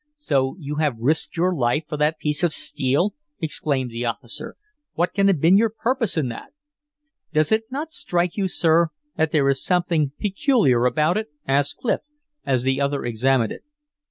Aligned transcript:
"So 0.17 0.55
you 0.59 0.77
have 0.77 0.95
risked 0.97 1.37
your 1.37 1.53
life 1.53 1.83
for 1.87 1.95
that 1.97 2.17
piece 2.17 2.41
of 2.41 2.53
steel!" 2.53 3.13
exclaimed 3.39 3.91
the 3.91 4.03
officer. 4.03 4.55
"What 4.95 5.13
can 5.13 5.27
have 5.27 5.39
been 5.39 5.57
your 5.57 5.69
purpose 5.69 6.17
in 6.17 6.27
that?" 6.29 6.53
"Does 7.33 7.51
it 7.51 7.65
not 7.71 7.93
strike 7.93 8.35
you, 8.35 8.47
sir, 8.47 8.87
that 9.15 9.31
there 9.31 9.47
is 9.47 9.63
something 9.63 10.11
peculiar 10.19 10.85
about 10.87 11.17
it?" 11.17 11.27
asked 11.47 11.77
Clif, 11.77 11.99
as 12.43 12.63
the 12.63 12.81
other 12.81 13.05
examined 13.05 13.51
it. 13.51 13.61